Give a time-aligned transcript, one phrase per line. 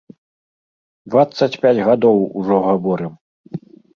[1.09, 3.13] Дваццаць пяць гадоў ужо гаворым!